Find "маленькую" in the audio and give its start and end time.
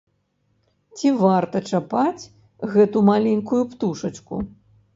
3.13-3.63